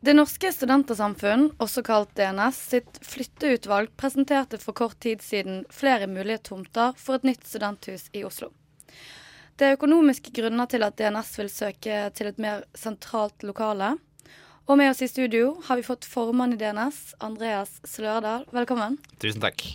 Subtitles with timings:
[0.00, 6.38] Det norske studentersamfunn, også kalt DNS, sitt flytteutvalg presenterte for kort tid siden flere mulige
[6.52, 8.52] tomter for et nytt studenthus i Oslo.
[9.58, 13.96] Det er økonomiske grunner til at DNS vil søke til et mer sentralt lokale.
[14.70, 18.46] Og med oss i studio har vi fått formann i DNS, Andreas Slørdal.
[18.54, 19.00] Velkommen.
[19.18, 19.66] Tusen takk.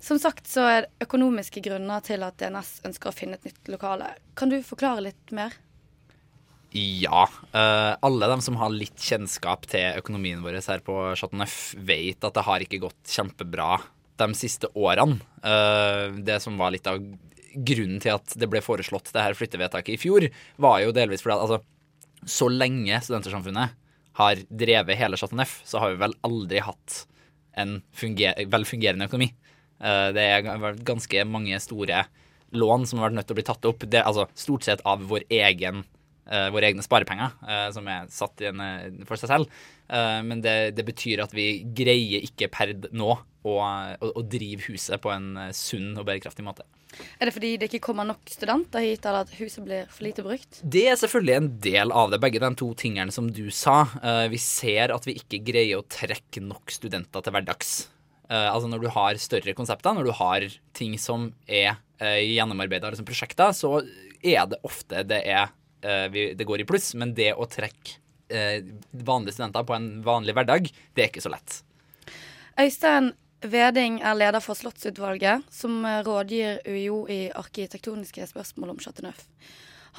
[0.00, 3.68] Som sagt så er det økonomiske grunner til at DNS ønsker å finne et nytt
[3.68, 4.14] lokale.
[4.32, 5.60] Kan du forklare litt mer?
[6.76, 7.24] Ja.
[7.54, 12.24] Uh, alle de som har litt kjennskap til økonomien vår her på Chateau Neuf, vet
[12.26, 13.78] at det har ikke gått kjempebra
[14.20, 15.16] de siste årene.
[15.40, 17.00] Uh, det som var litt av
[17.56, 20.28] grunnen til at det ble foreslått det her flyttevedtaket i fjor,
[20.60, 21.62] var jo delvis fordi at altså,
[22.28, 23.76] så lenge Studentersamfunnet
[24.20, 27.02] har drevet hele Chateau Neuf, så har vi vel aldri hatt
[27.56, 29.32] en funger velfungerende økonomi.
[29.80, 32.04] Uh, det er ganske mange store
[32.56, 33.84] lån som har vært nødt til å bli tatt opp.
[33.88, 35.86] Det, altså, stort sett av vår egen
[36.26, 39.64] våre egne sparepenger, uh, som er satt igjen uh, for seg selv.
[39.86, 44.98] men det, det, betyr at vi greier ikke per nå å, å, å, drive huset
[44.98, 46.64] på en sunn og bærekraftig måte.
[47.20, 50.24] Er det fordi det ikke kommer nok studenter hit, eller at huset blir for lite
[50.26, 50.58] brukt?
[50.58, 53.84] Det er selvfølgelig en del av det, begge de to tingene som du sa.
[54.26, 57.76] vi ser at vi ikke greier å trekke nok studenter til hverdags.
[58.26, 63.54] altså når du har større konsepter, når du har ting som er gjennomarbeida liksom prosjekter,
[63.54, 63.76] så
[64.26, 65.54] er det ofte det er uh,
[66.12, 67.98] vi, det går i pluss, men det å trekke
[68.32, 68.58] uh,
[69.06, 71.60] vanlige studenter på en vanlig hverdag, det er ikke så lett.
[72.60, 73.12] Øystein
[73.46, 79.26] Veding er leder for Slottsutvalget, som rådgir UiO i arkitektoniske spørsmål om Chateau Neuf.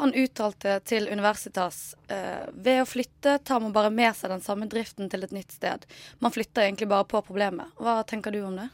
[0.01, 5.07] Han uttalte til Universitas ved å flytte tar man bare med seg den samme driften
[5.09, 5.85] til et nytt sted.
[6.21, 7.71] Man flytter egentlig bare på problemet.
[7.81, 8.67] Hva tenker du om det?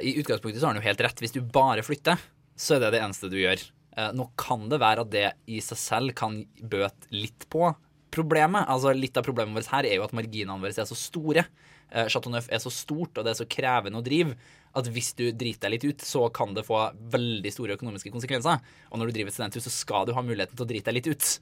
[0.00, 1.20] I utgangspunktet så har han jo helt rett.
[1.24, 2.20] Hvis du bare flytter,
[2.56, 3.64] så er det det eneste du gjør.
[3.96, 7.70] Eh, nå kan det være at det i seg selv kan bøte litt på
[8.12, 8.68] problemet.
[8.70, 11.44] Altså Litt av problemet vårt her er jo at marginene våre er så store.
[11.90, 14.36] Eh, Chateau Neuf er så stort og det er så krevende å drive
[14.78, 16.78] at hvis du driter deg litt ut, så kan det få
[17.12, 18.62] veldig store økonomiske konsekvenser.
[18.88, 21.00] Og når du driver et studenthus, så skal du ha muligheten til å drite deg
[21.00, 21.34] litt ut.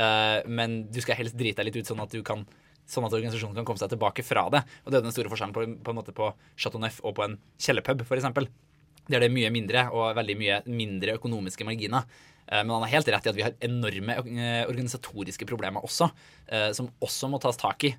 [0.00, 2.46] Eh, men du skal helst drite deg litt ut sånn at du kan
[2.88, 4.62] Sånn at organisasjonen kan komme seg tilbake fra det.
[4.86, 8.00] Og det er den store forskjellen på, på, på Chateau Neuf og på en kjellerpub,
[8.00, 8.24] f.eks
[9.08, 12.06] der det er mye mindre og veldig mye mindre økonomiske marginer.
[12.48, 16.08] Eh, men han har helt rett i at vi har enorme eh, organisatoriske problemer også,
[16.48, 17.92] eh, som også må tas tak i.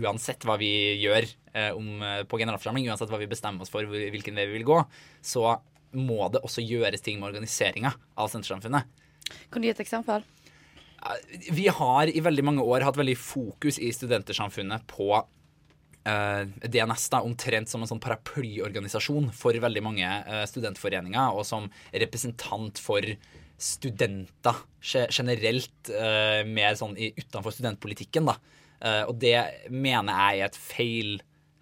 [0.00, 0.70] Uansett hva vi
[1.00, 4.78] gjør på generalforsamling, uansett hva vi bestemmer oss for hvilken vei vi vil gå,
[5.22, 5.54] så
[5.94, 8.88] må det også gjøres ting med organiseringa av Sentersamfunnet.
[9.52, 10.24] Kan du gi et eksempel?
[11.54, 15.12] Vi har i veldig mange år hatt veldig fokus i Studentersamfunnet på
[16.04, 22.80] DNS da, omtrent som en sånn paraplyorganisasjon for veldig mange uh, studentforeninger, og som representant
[22.82, 23.06] for
[23.60, 28.28] studenter generelt, uh, mer sånn utenfor studentpolitikken.
[28.28, 28.36] da.
[29.08, 29.38] og det
[29.70, 31.14] mener jeg er et feil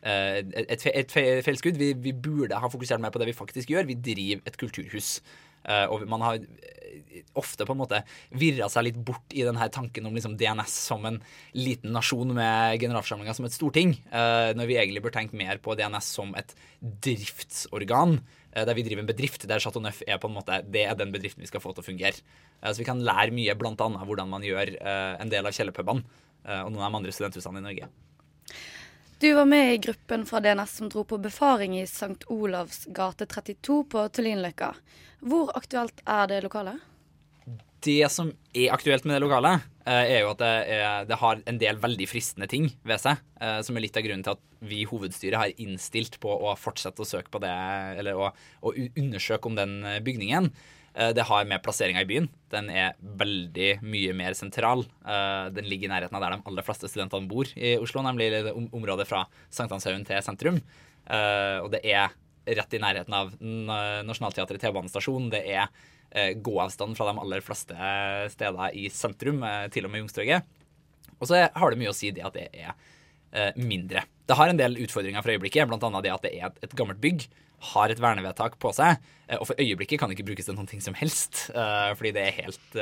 [0.03, 1.13] et, et
[1.47, 1.77] feilskudd.
[1.79, 3.87] Vi, vi, burde ha fokusert mer på det vi faktisk gjør.
[3.87, 5.21] Vi driver et kulturhus.
[5.63, 6.41] og man har
[7.39, 8.03] ofte på en måte
[8.39, 11.19] virra seg litt bort i denne tanken om liksom DNS som en
[11.57, 15.77] liten nasjon med generalforsamlinga som et storting, uh, når vi egentlig bør tenke mer på
[15.79, 18.19] DNS som et driftsorgan.
[18.53, 20.99] Uh, der vi driver en bedrift der Chateau Neuf er på en måte, det er
[20.99, 22.25] den bedriften vi skal få til å fungere.
[22.61, 23.75] Uh, så vi kan lære mye, bl.a.
[23.77, 27.87] hvordan man gjør en del av kjellerpubene og noen av de andre studenthusene i Norge.
[29.23, 32.25] Du var med i gruppen fra DNS som dro på befaring i St.
[32.27, 34.73] Olavs gate 32 på Tullinløkka.
[35.23, 36.81] Hvor aktuelt er det lokalet?
[37.87, 41.39] Det som er aktuelt med det lokalet, eh, er jo at det, er, det, har
[41.47, 43.23] en del veldig fristende ting ved seg.
[43.39, 46.59] Eh, som er litt av grunnen til at vi i hovedstyret har innstilt på å
[46.59, 47.55] fortsette å søke på det,
[48.03, 50.51] eller å, å undersøke om den bygningen.
[50.93, 52.27] Det har med plasseringa i byen.
[52.53, 54.83] Den er veldig mye mer sentral.
[55.57, 58.29] Den ligger i nærheten av der de aller fleste studentene bor i Oslo, nemlig
[58.77, 60.59] området fra Sankthanshaugen til sentrum.
[61.09, 62.13] Og det er
[62.45, 65.31] rett i nærheten av Nationaltheatret T-banestasjon.
[65.33, 65.73] Det er
[66.15, 67.77] Eh, gåavstand fra de aller fleste
[68.35, 70.45] steder i sentrum, eh, til og med Youngstorget.
[71.19, 72.91] Og så har det mye å si det at det er eh,
[73.57, 74.05] mindre.
[74.29, 76.01] Det har en del utfordringer for øyeblikket, bl.a.
[76.05, 77.25] det at det er et, gammelt bygg.
[77.73, 78.99] Har et vernevedtak på seg,
[79.39, 81.45] og for øyeblikket kan det ikke brukes til noen ting som helst.
[81.55, 82.77] Fordi det er helt,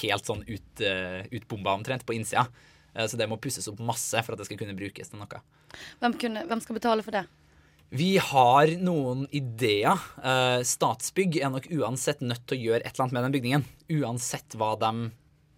[0.00, 0.82] helt sånn ut,
[1.38, 2.48] utbomba omtrent på innsida.
[2.94, 5.40] Så det må pusses opp masse for at det skal kunne brukes til noe.
[6.02, 7.24] Hvem, kunne, hvem skal betale for det?
[7.94, 10.00] Vi har noen ideer.
[10.66, 13.66] Statsbygg er nok uansett nødt til å gjøre et eller annet med den bygningen.
[14.00, 14.92] Uansett hva de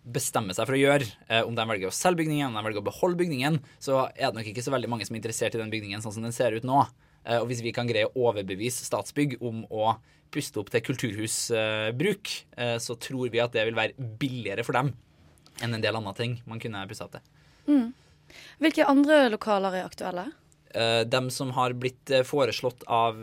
[0.07, 1.09] bestemmer seg for å gjøre.
[1.29, 4.31] Uh, om de velger å selge bygningen, om de velger å beholde bygningen, så er
[4.31, 6.37] det nok ikke så veldig mange som er interessert i den bygningen sånn som den
[6.37, 6.85] ser ut nå.
[7.27, 9.97] Uh, og hvis vi kan greie å overbevise Statsbygg om å
[10.35, 12.31] puste opp til kulturhusbruk,
[12.83, 14.89] så tror vi at det vil være billigere for dem
[15.63, 17.23] enn en del andre ting man kunne pussa opp til.
[17.71, 17.93] Mm.
[18.59, 20.27] Hvilke andre lokaler er aktuelle?
[21.07, 23.23] Dem som har blitt foreslått av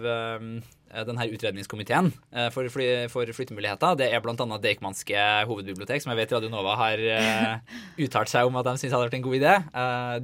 [1.07, 2.12] denne utredningskomiteen
[2.54, 4.48] for, fly, for, flyttemuligheter, det er bl.a.
[4.62, 7.01] Deichmanske hovedbibliotek, som jeg vet Radio Nova har
[8.04, 9.54] uttalt seg om at de syns hadde vært en god idé.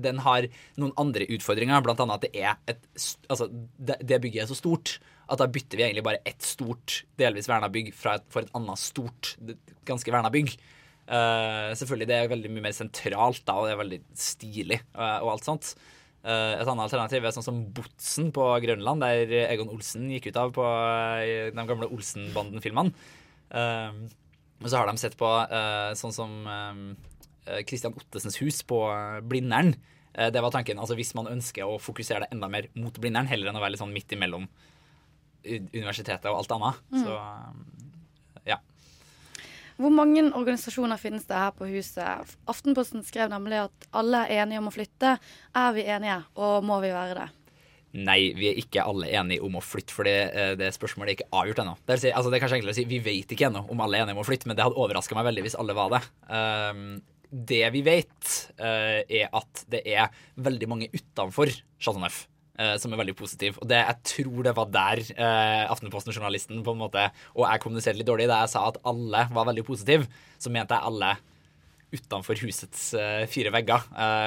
[0.06, 0.50] den har
[0.82, 1.96] noen andre utfordringer, bl.a.
[2.06, 2.84] at det er et
[3.30, 4.98] Altså, det, bygget er så stort
[5.30, 8.82] at da bytter vi egentlig bare ett stort, delvis verna bygg et, for et annet
[8.82, 9.36] stort,
[9.88, 10.56] ganske verna bygg.
[11.10, 15.20] Uh, selvfølgelig, det er veldig mye mer sentralt da, og det er veldig stilig uh,
[15.24, 15.72] og alt sånt.
[16.20, 20.40] Uh, et annet alternativ er sånn som Botsen på Grønland, der Egon Olsen gikk ut
[20.42, 22.92] av på uh, de gamle Olsen-banden-filmene.
[23.50, 24.04] Uh,
[24.60, 25.28] og så har de sett på
[25.96, 26.32] sånn som
[27.64, 28.82] Christian Ottesens hus på
[29.24, 29.70] Blindern.
[30.12, 30.82] det var tanken.
[30.84, 33.78] altså Hvis man ønsker å fokusere det enda mer mot Blindern, heller enn å være
[33.78, 34.50] litt sånn midt imellom
[35.48, 36.82] universitetet og alt annet.
[36.92, 37.06] Mm.
[37.06, 37.16] Så
[39.80, 42.34] hvor mange organisasjoner finnes det her på huset?
[42.52, 45.14] Aftenposten skrev nemlig at alle er enige om å flytte.
[45.56, 47.28] Er vi enige, og må vi være det?
[47.98, 51.16] Nei, vi er ikke alle enige om å flytte, for det, eh, det spørsmålet er
[51.16, 51.78] ikke avgjort ennå.
[51.88, 53.98] Det, si, altså, det er kanskje enklere å si vi vet ikke ennå om alle
[53.98, 56.02] er enige om å flytte, men det hadde overraska meg veldig hvis alle var det.
[56.28, 56.84] Um,
[57.30, 61.50] det vi vet, uh, er at det er veldig mange utenfor
[61.80, 62.28] Chateau Neuf
[62.82, 63.58] som er veldig positiv.
[63.62, 68.00] Og det, jeg tror det var der uh, Aftenposten-journalisten på en måte Og jeg kommuniserte
[68.00, 70.08] litt dårlig da jeg sa at alle var veldig positive.
[70.42, 71.16] Så mente jeg alle
[71.90, 73.86] utenfor husets uh, fire vegger.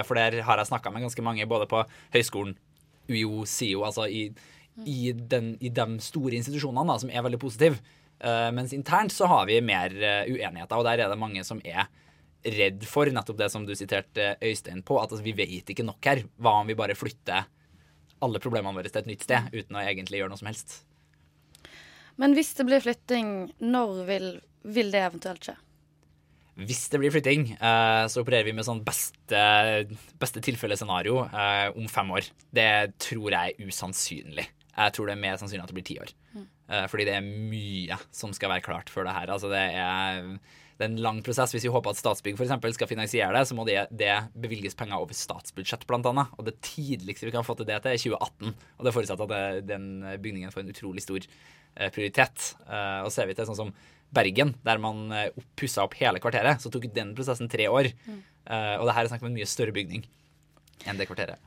[0.09, 1.85] for der har jeg snakka med ganske mange, både på
[2.15, 2.57] høyskolen,
[3.11, 4.29] UiO, SIO, altså i,
[4.87, 7.79] i, den, i de store institusjonene da, som er veldig positive.
[8.55, 9.91] mens internt så har vi mer
[10.29, 11.89] uenigheter, og der er det mange som er
[12.43, 16.03] redd for nettopp det som du siterte Øystein på, at altså, vi vet ikke nok
[16.07, 16.23] her.
[16.39, 17.47] Hva om vi bare flytter
[18.23, 20.81] alle problemene våre til et nytt sted uten å egentlig gjøre noe som helst.
[22.21, 23.29] Men hvis det blir flytting,
[23.65, 24.27] når vil,
[24.77, 25.57] vil det eventuelt skje?
[26.63, 29.45] Hvis det blir flytting, eh, så opererer vi med sånn beste,
[30.21, 32.29] beste tilfellescenario eh, om fem år.
[32.53, 34.45] Det tror jeg er usannsynlig.
[34.73, 36.11] Jeg tror det er mer sannsynlig at det blir ti år.
[36.33, 36.49] Mm.
[36.73, 39.33] Eh, fordi det er mye som skal være klart før det her.
[39.35, 40.29] Altså det er
[40.79, 41.53] det er en lang prosess.
[41.55, 44.99] Hvis vi håper at Statsbygg eksempel, skal finansiere det, så må det, det bevilges penger
[44.99, 46.33] over statsbudsjett, annet.
[46.39, 48.57] Og det tidligste vi kan få til det til, er 2018.
[48.79, 49.85] Og det forutsetter at det, den
[50.25, 52.49] bygningen får en utrolig stor eh, prioritet.
[52.67, 53.75] Eh, og ser vi til sånn som
[54.13, 55.07] Bergen, der man
[55.57, 57.93] pussa opp hele kvarteret, så tok den prosessen tre år.
[58.05, 58.19] Mm.
[58.83, 60.03] Og det her er snakk om en mye større bygning
[60.85, 61.41] enn det kvarteret.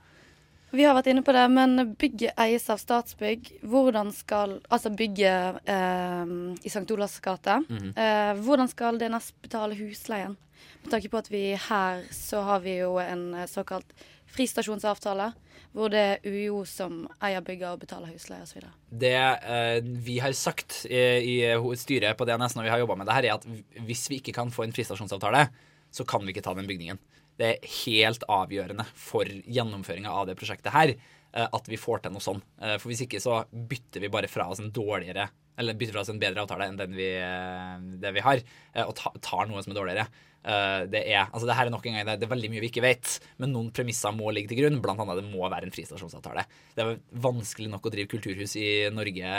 [0.75, 3.47] Vi har vært inne på det, men bygget eies av Statsbygg.
[3.63, 6.33] Hvordan skal Altså bygget eh,
[6.65, 6.83] i St.
[6.91, 7.61] Olavs gate.
[7.69, 7.93] Mm -hmm.
[7.95, 10.37] eh, hvordan skal DNS betale husleien?
[10.83, 13.85] Med tanke på at vi her så har vi jo en såkalt
[14.25, 15.31] fristasjonsavtale.
[15.71, 18.61] Hvor det er UiO som eier bygget og betaler husleie osv.
[18.91, 23.05] Det eh, vi har sagt i, i styret på DNS når vi har jobba med
[23.05, 23.45] det her, er at
[23.85, 25.47] hvis vi ikke kan få en fristasjonsavtale,
[25.95, 26.99] så kan vi ikke ta den bygningen
[27.39, 32.15] det er helt avgjørende for gjennomføringa av det prosjektet her eh, at vi får til
[32.15, 32.39] noe sånn.
[32.61, 35.27] Eh, for hvis ikke så bytter vi bare fra oss en dårligere
[35.59, 38.41] eller bytter fra oss en bedre avtale enn den vi, eh, vi har,
[38.83, 40.07] og tar noe som er dårligere.
[40.45, 42.83] Det er, altså det her er nok en gang, det er veldig mye vi ikke
[42.83, 44.77] vet, men noen premisser må ligge til grunn.
[44.83, 46.43] Blant annet det må være en fristasjonsavtale.
[46.75, 49.31] Det er vanskelig nok å drive kulturhus i Norge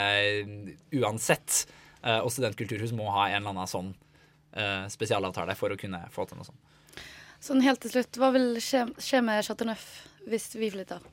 [0.99, 1.61] uansett.
[2.25, 3.93] Og studentkulturhus må ha en eller annen sånn
[4.91, 6.73] spesialavtale for å kunne få til noe sånt.
[7.43, 9.85] Sånn helt til slutt, Hva vil skje, skje med Chateauneuf
[10.27, 11.03] hvis vi flytter?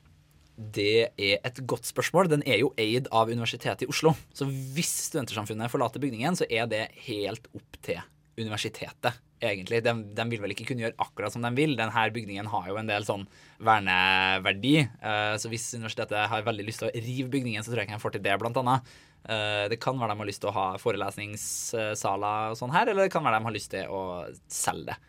[0.55, 2.29] Det er et godt spørsmål.
[2.31, 4.13] Den er jo eid av Universitetet i Oslo.
[4.33, 7.99] Så hvis Studentersamfunnet forlater bygningen, så er det helt opp til
[8.37, 9.81] universitetet, egentlig.
[9.85, 11.75] De, de, vil vel ikke kunne gjøre akkurat som de vil.
[11.79, 13.25] Denne bygningen har jo en del sånn
[13.63, 14.75] verneverdi.
[14.99, 17.99] Uh, så hvis universitetet har veldig lyst til å rive bygningen, så tror jeg ikke
[17.99, 18.95] de får til det, blant annet.
[19.25, 23.07] Uh, det kan være de har lyst til å ha forelesningssaler og sånn her, eller
[23.07, 24.05] det kan være de har lyst til å
[24.51, 25.01] selge det.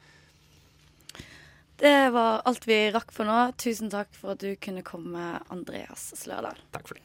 [1.77, 3.51] Det var alt vi rakk for nå.
[3.61, 6.57] Tusen takk for at du kunne komme, Andreas Slørdal.
[6.73, 6.95] Takk for det.